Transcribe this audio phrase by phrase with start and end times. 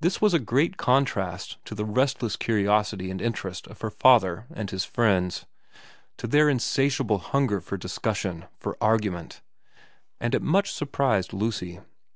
[0.00, 4.70] This was a great contrast to the restless curiosity and interest of her father and
[4.70, 5.46] his friends,
[6.18, 9.40] to their in satiable hunger for discussion, for argument;
[10.20, 11.80] and it much surprised Lucy.